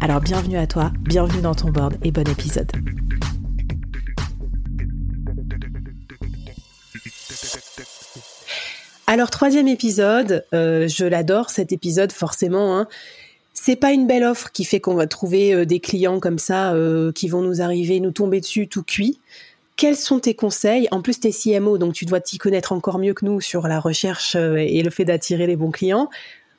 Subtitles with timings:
[0.00, 2.70] Alors bienvenue à toi, bienvenue dans ton board et bon épisode.
[9.08, 12.76] Alors troisième épisode, euh, je l'adore cet épisode forcément.
[12.76, 12.88] Hein.
[13.54, 16.74] C'est pas une belle offre qui fait qu'on va trouver euh, des clients comme ça
[16.74, 19.20] euh, qui vont nous arriver, nous tomber dessus tout cuit.
[19.76, 20.88] Quels sont tes conseils?
[20.90, 23.68] En plus, tu es CMO, donc tu dois t'y connaître encore mieux que nous sur
[23.68, 26.08] la recherche et le fait d'attirer les bons clients.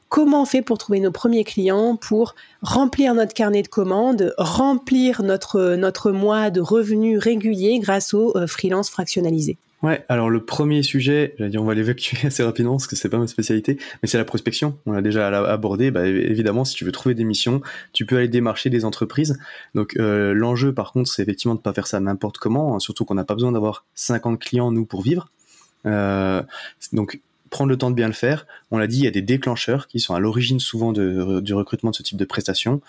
[0.09, 5.23] Comment on fait pour trouver nos premiers clients, pour remplir notre carnet de commandes, remplir
[5.23, 11.35] notre, notre mois de revenus réguliers grâce aux freelance fractionnalisés Ouais, alors le premier sujet,
[11.37, 14.17] j'allais dire on va l'évacuer assez rapidement parce que c'est pas ma spécialité, mais c'est
[14.17, 14.79] la prospection.
[14.87, 15.91] On l'a déjà abordé.
[15.91, 17.61] Bah, évidemment, si tu veux trouver des missions,
[17.93, 19.37] tu peux aller démarcher des entreprises.
[19.75, 23.05] Donc euh, l'enjeu, par contre, c'est effectivement de pas faire ça n'importe comment, hein, surtout
[23.05, 25.29] qu'on n'a pas besoin d'avoir 50 clients nous pour vivre.
[25.85, 26.41] Euh,
[26.91, 27.21] donc
[27.57, 28.45] prendre le temps de bien le faire.
[28.69, 31.55] On l'a dit, il y a des déclencheurs qui sont à l'origine souvent de, du
[31.55, 32.81] recrutement de ce type de prestations.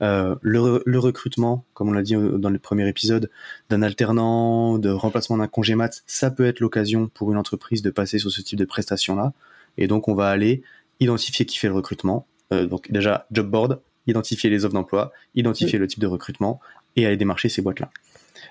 [0.00, 3.28] Euh, le, recrutement, comme on l'a dit dans le premier épisode,
[3.68, 7.90] d'un alternant, de remplacement d'un congé mat, ça peut être l'occasion pour une entreprise de
[7.90, 9.34] passer sur ce type de prestation-là.
[9.76, 10.62] Et donc, on va aller
[11.00, 12.26] identifier qui fait le recrutement.
[12.54, 16.60] Euh, donc, déjà, job board, identifier les offres d'emploi, identifier le type de recrutement
[16.96, 17.90] et aller démarcher ces boîtes-là.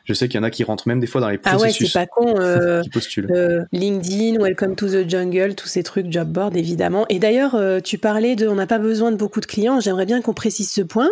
[0.06, 1.64] Je sais qu'il y en a qui rentrent même des fois dans les processus.
[1.64, 2.40] Ah ouais, c'est pas con.
[2.40, 2.84] Euh,
[3.32, 7.06] euh, LinkedIn, Welcome to the Jungle, tous ces trucs, job board évidemment.
[7.10, 9.80] Et d'ailleurs, euh, tu parlais de, on n'a pas besoin de beaucoup de clients.
[9.80, 11.12] J'aimerais bien qu'on précise ce point.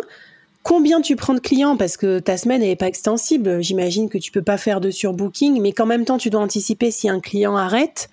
[0.62, 1.76] Combien tu prends de clients?
[1.76, 3.62] Parce que ta semaine n'est pas extensible.
[3.62, 6.90] J'imagine que tu peux pas faire de surbooking, mais qu'en même temps, tu dois anticiper
[6.92, 8.10] si un client arrête.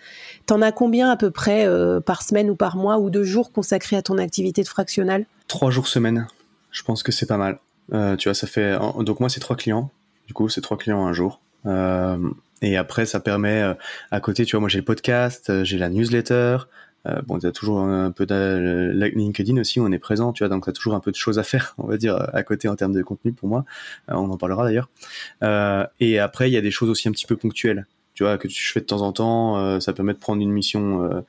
[0.47, 1.68] T'en as combien à peu près
[2.07, 5.69] par semaine ou par mois ou deux jours consacrés à ton activité de fractionnal Trois
[5.69, 6.25] jours semaine.
[6.72, 7.59] Je pense que c'est pas mal.
[8.18, 9.91] tu vois, ça fait donc moi c'est trois clients.
[10.29, 11.41] Du coup, c'est trois clients un jour.
[11.66, 12.29] Euh,
[12.62, 13.73] et après, ça permet euh,
[14.12, 16.57] à côté, tu vois, moi j'ai le podcast, euh, j'ai la newsletter.
[17.25, 20.72] Bon, t'as toujours un peu de LinkedIn aussi, on est présent, tu vois, donc t'as
[20.72, 23.01] toujours un peu de choses à faire, on va dire, à côté en termes de
[23.01, 23.66] contenu pour moi.
[24.09, 24.89] on en parlera d'ailleurs.
[26.00, 28.47] et après, il y a des choses aussi un petit peu ponctuelles, tu vois, que
[28.47, 29.79] je fais de temps en temps.
[29.79, 31.23] ça permet de prendre une mission.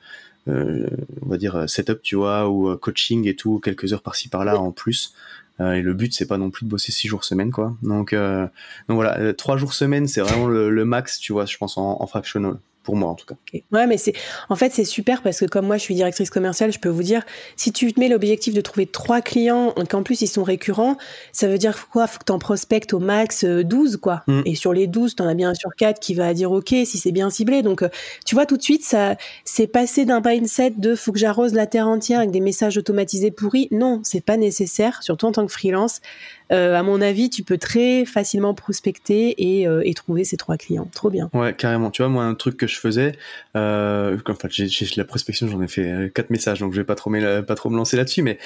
[0.47, 4.71] On va dire setup, tu vois, ou coaching et tout, quelques heures par-ci par-là en
[4.71, 5.13] plus.
[5.61, 7.75] Euh, et le but, c'est pas non plus de bosser six jours semaine, quoi.
[7.83, 8.43] Donc, euh,
[8.87, 12.01] donc voilà, euh, trois jours semaine, c'est vraiment le, max, tu vois, je pense, en,
[12.01, 13.35] en fractional pour moi en tout cas.
[13.71, 14.13] Ouais, mais c'est
[14.49, 17.03] en fait c'est super parce que comme moi je suis directrice commerciale, je peux vous
[17.03, 17.23] dire
[17.55, 20.97] si tu te mets l'objectif de trouver trois clients qu'en plus ils sont récurrents,
[21.31, 22.07] ça veut dire quoi?
[22.07, 24.23] Faut que tu en prospectes au max 12 euh, quoi.
[24.27, 24.41] Mm.
[24.45, 26.69] Et sur les 12, tu en as bien un sur 4 qui va dire OK
[26.69, 27.61] si c'est bien ciblé.
[27.61, 27.89] Donc euh,
[28.25, 29.15] tu vois tout de suite ça
[29.45, 33.31] c'est passé d'un mindset de faut que j'arrose la terre entière avec des messages automatisés
[33.31, 33.67] pourris.
[33.71, 36.01] Non, c'est pas nécessaire, surtout en tant que freelance.
[36.51, 40.57] Euh, à mon avis, tu peux très facilement prospecter et, euh, et, trouver ces trois
[40.57, 40.89] clients.
[40.93, 41.29] Trop bien.
[41.33, 41.91] Ouais, carrément.
[41.91, 43.13] Tu vois, moi, un truc que je faisais,
[43.55, 44.49] euh, enfin,
[44.97, 47.97] la prospection, j'en ai fait euh, quatre messages, donc je vais pas trop, me lancer
[47.97, 48.37] là-dessus, mais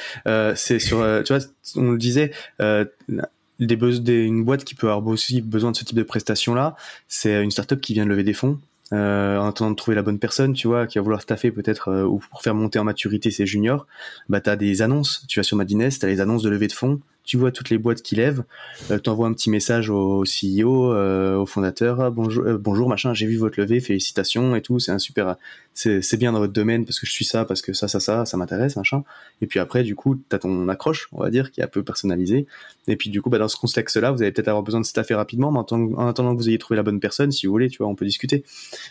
[0.56, 1.44] c'est sur, tu vois,
[1.76, 6.54] on le disait, une boîte qui peut avoir aussi besoin de ce type de prestation
[6.54, 6.76] là,
[7.08, 8.60] c'est une startup qui vient de lever des fonds.
[8.92, 12.20] En attendant de trouver la bonne personne, tu vois, qui va vouloir staffer peut-être ou
[12.20, 13.88] pour faire monter en maturité ses juniors,
[14.30, 15.26] bah t'as des annonces.
[15.28, 17.78] Tu vas sur Madines, t'as les annonces de levée de fonds tu vois toutes les
[17.78, 18.44] boîtes qui lèvent,
[18.92, 22.88] euh, tu envoies un petit message au CEO, euh, au fondateur, ah, bonjour, euh, bonjour
[22.88, 25.36] machin, j'ai vu votre levée, félicitations et tout, c'est un super,
[25.74, 28.26] c'est bien dans votre domaine parce que je suis ça, parce que ça, ça, ça,
[28.26, 29.04] ça m'intéresse, machin.
[29.42, 31.68] Et puis après, du coup, tu as ton accroche, on va dire, qui est un
[31.68, 32.46] peu personnalisée.
[32.88, 35.16] Et puis du coup, bah, dans ce contexte-là, vous allez peut-être avoir besoin de staffer
[35.16, 37.80] rapidement, mais en, attendant que vous ayez trouvé la bonne personne, si vous voulez, tu
[37.80, 38.44] vois, on peut discuter.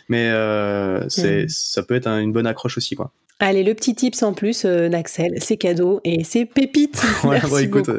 [0.09, 1.49] Mais euh, c'est, mmh.
[1.49, 3.11] ça peut être une bonne accroche aussi, quoi.
[3.39, 7.03] Allez, le petit tips en plus d'Axel, c'est cadeau et c'est pépite.
[7.25, 7.89] Ouais, écoute,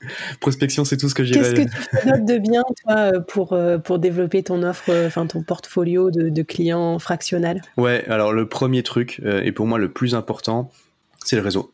[0.40, 1.34] prospection, c'est tout ce que j'ai.
[1.34, 5.26] Qu'est-ce que tu notes de bien, toi, euh, pour, euh, pour développer ton offre, enfin
[5.26, 7.62] ton portfolio de, clients fractionnels?
[7.76, 10.70] Ouais, alors le premier truc, et pour moi le plus important,
[11.24, 11.72] c'est le réseau.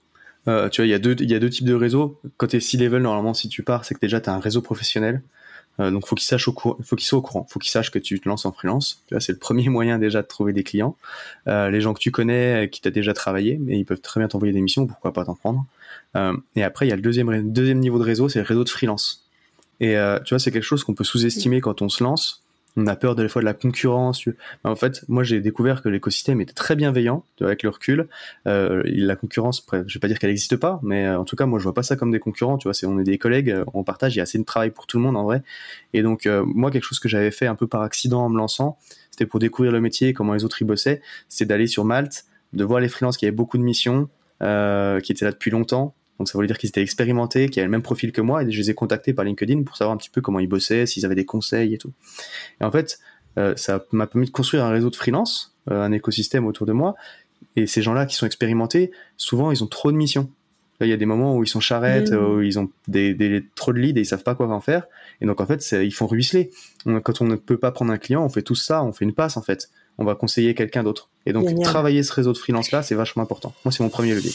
[0.49, 2.21] Euh, tu vois, il y, a deux, il y a deux types de réseaux.
[2.37, 4.61] Quand tu es C-level, normalement, si tu pars, c'est que déjà tu as un réseau
[4.61, 5.23] professionnel.
[5.81, 8.21] Euh, donc, faut au courant, faut qu'il soit au courant, faut qu'il sache que tu
[8.21, 9.03] te lances en freelance.
[9.09, 10.97] Tu vois, c'est le premier moyen déjà de trouver des clients.
[11.49, 14.29] Euh, les gens que tu connais, qui t'as déjà travaillé, mais ils peuvent très bien
[14.29, 15.65] t'envoyer des missions, pourquoi pas t'en prendre.
[16.17, 18.65] Euh, et après, il y a le deuxième, deuxième niveau de réseau, c'est le réseau
[18.65, 19.29] de freelance.
[19.81, 22.45] Et euh, tu vois, c'est quelque chose qu'on peut sous-estimer quand on se lance
[22.77, 24.29] on a peur des fois de la concurrence.
[24.65, 28.09] En fait, moi j'ai découvert que l'écosystème était très bienveillant avec le recul.
[28.49, 31.59] Euh, la concurrence, je vais pas dire qu'elle n'existe pas, mais en tout cas moi
[31.59, 32.59] je vois pas ça comme des concurrents.
[32.59, 34.87] Tu vois, on est des collègues, on partage, il y a assez de travail pour
[34.87, 35.43] tout le monde en vrai.
[35.93, 38.79] Et donc moi quelque chose que j'avais fait un peu par accident en me lançant,
[39.11, 42.65] c'était pour découvrir le métier, comment les autres y bossaient, c'est d'aller sur Malte, de
[42.65, 44.09] voir les freelances qui avaient beaucoup de missions,
[44.41, 47.73] qui étaient là depuis longtemps, donc ça voulait dire qu'ils étaient expérimentés, qu'ils avaient le
[47.73, 50.11] même profil que moi, et je les ai contactés par LinkedIn pour savoir un petit
[50.11, 51.93] peu comment ils bossaient, s'ils avaient des conseils et tout.
[52.61, 52.99] Et en fait,
[53.39, 56.73] euh, ça m'a permis de construire un réseau de freelance, euh, un écosystème autour de
[56.73, 56.95] moi.
[57.57, 60.31] Et ces gens-là qui sont expérimentés, souvent ils ont trop de missions.
[60.81, 62.17] Là, il y a des moments où ils sont charrettes, mmh.
[62.17, 64.87] où ils ont des, des, trop de leads et ils savent pas quoi en faire.
[65.21, 66.51] Et donc en fait, ils font ruisseler.
[66.85, 69.15] Quand on ne peut pas prendre un client, on fait tout ça, on fait une
[69.15, 69.71] passe en fait.
[69.99, 71.11] On va conseiller quelqu'un d'autre.
[71.27, 73.55] Et donc travailler ce réseau de freelance là, c'est vachement important.
[73.65, 74.33] Moi, c'est mon premier levier.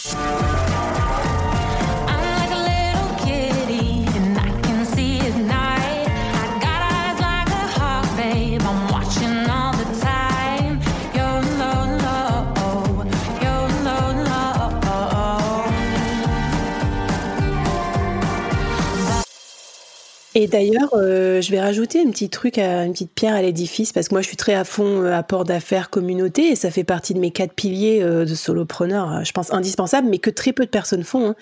[20.39, 24.07] Et d'ailleurs, euh, je vais rajouter un petit truc, une petite pierre à l'édifice, parce
[24.07, 27.13] que moi, je suis très à fond euh, apport d'affaires, communauté, et ça fait partie
[27.13, 30.69] de mes quatre piliers euh, de solopreneur, je pense indispensables, mais que très peu de
[30.69, 31.31] personnes font.
[31.31, 31.35] Hein.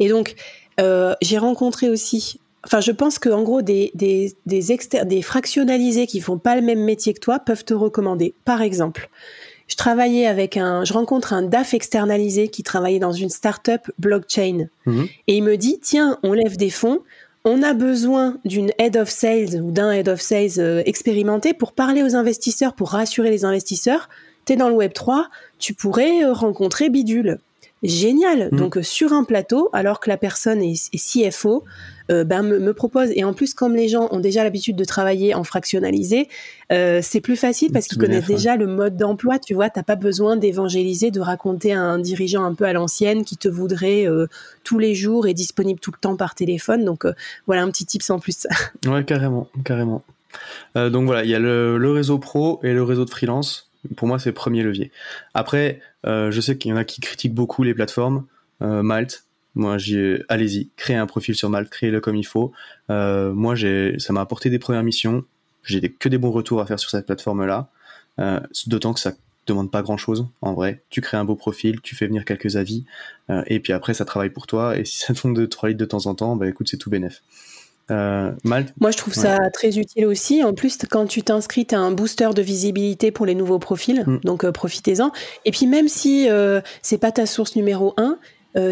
[0.00, 0.34] Et donc,
[0.78, 4.62] j'ai rencontré aussi Enfin, je pense qu'en gros, des, des, des,
[5.04, 8.34] des fractionnalisés qui font pas le même métier que toi peuvent te recommander.
[8.44, 9.08] Par exemple,
[9.66, 14.68] je travaillais avec un, je rencontre un DAF externalisé qui travaillait dans une startup blockchain.
[14.86, 17.00] Mmh Et il me dit, tiens, on lève des fonds,
[17.44, 21.72] on a besoin d'une head of sales ou d'un head of sales euh, expérimenté pour
[21.72, 24.08] parler aux investisseurs, pour rassurer les investisseurs.
[24.46, 25.28] Tu es dans le Web 3,
[25.58, 27.38] tu pourrais euh, rencontrer Bidule.
[27.82, 28.48] Génial.
[28.52, 28.56] Mmh.
[28.56, 31.64] Donc euh, sur un plateau, alors que la personne est, CFO,
[32.10, 33.10] euh, ben, me, propose.
[33.14, 36.28] Et en plus, comme les gens ont déjà l'habitude de travailler en fractionnalisé,
[36.70, 39.38] euh, c'est plus facile parce qu'ils connaissent déjà le mode d'emploi.
[39.40, 43.24] Tu vois, t'as pas besoin d'évangéliser, de raconter à un dirigeant un peu à l'ancienne
[43.24, 44.06] qui te voudrait
[44.62, 46.84] tous les jours et disponible tout le temps par téléphone.
[46.84, 47.04] Donc
[47.46, 48.46] voilà un petit tip sans plus.
[48.86, 50.02] ouais, carrément, carrément.
[50.76, 54.18] donc voilà, il y a le réseau pro et le réseau de freelance pour moi,
[54.18, 54.90] c'est le premier levier.
[55.34, 58.26] Après, euh, je sais qu'il y en a qui critiquent beaucoup les plateformes.
[58.62, 59.24] Euh, Malte,
[59.54, 62.52] moi, j'ai, allez-y, créez un profil sur Malte, créez-le comme il faut.
[62.90, 65.24] Euh, moi, j'ai, ça m'a apporté des premières missions.
[65.64, 67.68] J'ai que des bons retours à faire sur cette plateforme-là.
[68.18, 69.12] Euh, d'autant que ça
[69.46, 70.82] demande pas grand-chose, en vrai.
[70.90, 72.84] Tu crées un beau profil, tu fais venir quelques avis,
[73.46, 74.78] et puis après, ça travaille pour toi.
[74.78, 76.90] Et si ça tombe de 3 litres de temps en temps, bah écoute, c'est tout
[76.90, 77.22] bénef.
[77.90, 80.42] Euh, Moi, je trouve ça très utile aussi.
[80.42, 84.04] En plus, quand tu t'inscris, tu as un booster de visibilité pour les nouveaux profils,
[84.06, 84.20] mm.
[84.24, 85.10] donc euh, profitez-en.
[85.44, 88.16] Et puis, même si euh, c'est pas ta source numéro un, euh,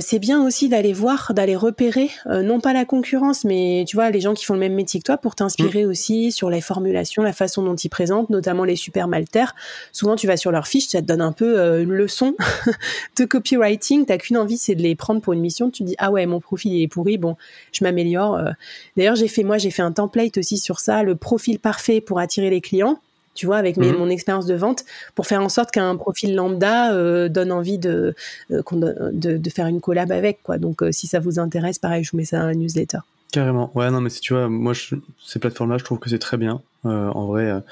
[0.01, 4.11] c'est bien aussi d'aller voir, d'aller repérer, euh, non pas la concurrence, mais tu vois,
[4.11, 5.89] les gens qui font le même métier que toi pour t'inspirer mm.
[5.89, 9.55] aussi sur les formulations, la façon dont ils présentent, notamment les super maltaires.
[9.93, 12.35] Souvent, tu vas sur leur fiche, ça te donne un peu euh, une leçon
[13.19, 14.05] de copywriting.
[14.05, 15.71] T'as qu'une envie, c'est de les prendre pour une mission.
[15.71, 17.37] Tu dis, ah ouais, mon profil est pourri, bon,
[17.73, 18.39] je m'améliore.
[18.97, 22.19] D'ailleurs, j'ai fait, moi, j'ai fait un template aussi sur ça, le profil parfait pour
[22.19, 23.01] attirer les clients
[23.35, 23.97] tu vois, avec mhm.
[23.97, 24.85] mon expérience de vente,
[25.15, 28.15] pour faire en sorte qu'un profil lambda euh, donne envie de,
[28.51, 28.63] euh,
[29.13, 30.59] de, de, faire une collab avec, quoi.
[30.59, 32.99] Donc, euh, si ça vous intéresse, pareil, je vous mets ça dans un newsletter.
[33.33, 33.71] Carrément.
[33.75, 36.61] Ouais, non, mais si tu vois, moi, ces plateformes-là, je trouve que c'est très bien.
[36.85, 37.63] en vrai,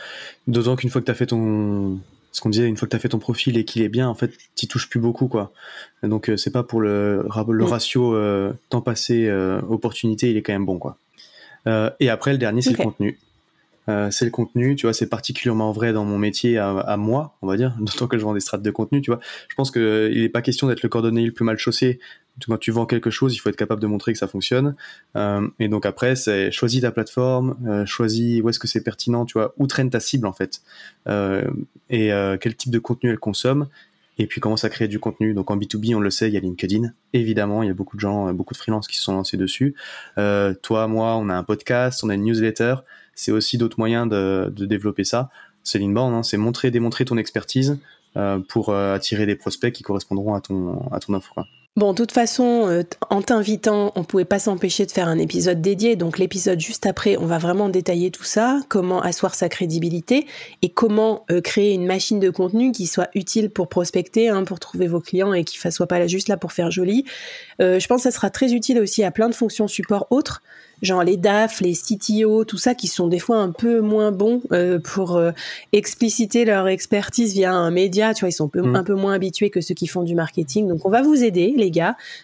[0.46, 1.98] d'autant qu'une fois que tu as fait ton.
[2.30, 4.08] Ce qu'on disait, une fois que tu as fait ton profil et qu'il est bien,
[4.08, 5.50] en fait, tu touches plus beaucoup, quoi.
[6.04, 7.66] Donc, c'est pas pour le, le mm.
[7.66, 8.16] ratio
[8.68, 9.28] temps passé,
[9.68, 10.96] opportunité, il est quand même bon, quoi.
[11.98, 13.18] et après, le dernier, c'est le contenu.
[13.88, 17.46] Euh, c'est le contenu, tu vois, c'est particulièrement vrai dans mon métier à, moi, on
[17.46, 19.20] va dire, d'autant que je vends des strates de contenu, tu vois.
[19.48, 21.98] Je pense qu'il n'est pas question d'être le cordonnier le plus mal chaussé.
[22.46, 24.76] Quand tu vends quelque chose, il faut être capable de montrer que ça fonctionne.
[25.16, 29.24] Euh, et donc après, c'est choisis ta plateforme, euh, choisis où est-ce que c'est pertinent,
[29.24, 30.62] tu vois, où traîne ta cible en fait,
[31.90, 33.66] et quel type de contenu elle consomme.
[34.18, 35.32] Et puis commence à créer du contenu.
[35.34, 36.90] Donc en B2B, on le sait, il y a LinkedIn.
[37.12, 39.74] Évidemment, il y a beaucoup de gens, beaucoup de freelances qui se sont lancés dessus.
[40.16, 42.74] toi, moi, on a un podcast, on a une newsletter
[43.18, 45.28] c'est aussi d'autres moyens de, développer ça.
[45.64, 47.78] C'est l'inbound, hein, c'est montrer, démontrer ton expertise
[48.16, 51.34] euh, pour euh, attirer des prospects qui correspondront à ton, à ton offre.
[51.78, 55.60] Bon, de toute façon, euh, en t'invitant, on pouvait pas s'empêcher de faire un épisode
[55.60, 55.94] dédié.
[55.94, 60.26] Donc l'épisode juste après, on va vraiment détailler tout ça, comment asseoir sa crédibilité
[60.62, 64.58] et comment euh, créer une machine de contenu qui soit utile pour prospecter, hein, pour
[64.58, 67.04] trouver vos clients et qui ne soit pas là juste là pour faire joli.
[67.62, 70.42] Euh, je pense que ça sera très utile aussi à plein de fonctions support autres
[70.80, 74.42] genre les DAF, les CTO, tout ça, qui sont des fois un peu moins bons
[74.52, 75.20] euh, pour
[75.72, 78.14] expliciter leur expertise via un média.
[78.14, 78.76] Tu vois, ils sont un peu, mm.
[78.76, 80.68] un peu moins habitués que ceux qui font du marketing.
[80.68, 81.67] Donc, on va vous aider, les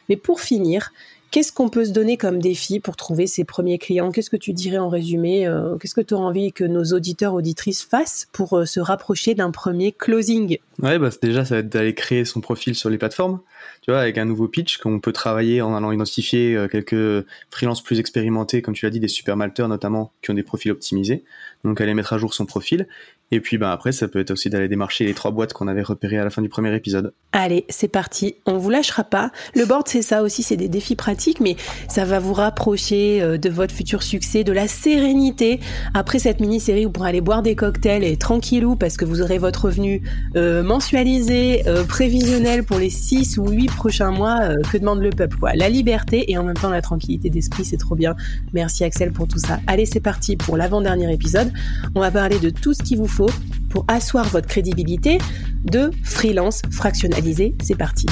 [0.09, 0.93] Mais pour finir,
[1.31, 4.13] Qu'est-ce qu'on peut se donner comme défi pour trouver ses premiers clients?
[4.13, 7.35] Qu'est-ce que tu dirais en résumé euh, Qu'est-ce que tu auras envie que nos auditeurs,
[7.35, 10.59] auditrices fassent pour se rapprocher d'un premier closing?
[10.81, 13.41] Ouais, bah, déjà, ça va être d'aller créer son profil sur les plateformes
[13.85, 17.83] tu vois, avec un nouveau pitch qu'on peut travailler en allant identifier euh, quelques freelances
[17.83, 21.23] plus expérimentés, comme tu l'as dit, des super malteurs notamment, qui ont des profils optimisés.
[21.65, 22.87] Donc aller mettre à jour son profil
[23.31, 25.83] et puis bah, après, ça peut être aussi d'aller démarcher les trois boîtes qu'on avait
[25.83, 27.13] repérées à la fin du premier épisode.
[27.33, 28.37] Allez, c'est parti.
[28.47, 29.33] On vous lâchera pas.
[29.55, 31.57] Le board, c'est ça aussi, c'est des défis pratiques, mais
[31.89, 35.59] ça va vous rapprocher euh, de votre futur succès, de la sérénité.
[35.95, 39.39] Après cette mini-série, vous pourrez aller boire des cocktails et tranquillou parce que vous aurez
[39.39, 40.03] votre revenu
[40.37, 44.49] euh, mensualisé, prévisionnel pour les 6 ou 8 prochains mois.
[44.71, 47.95] que demande le peuple La liberté et en même temps la tranquillité d'esprit, c'est trop
[47.95, 48.15] bien.
[48.53, 49.61] Merci Axel pour tout ça.
[49.67, 51.53] Allez, c'est parti pour l'avant-dernier épisode.
[51.95, 53.31] On va parler de tout ce qu'il vous faut
[53.71, 55.19] pour asseoir votre crédibilité
[55.65, 57.55] de freelance fractionnalisé.
[57.63, 58.07] C'est parti.